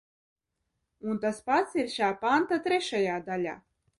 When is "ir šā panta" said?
1.83-2.59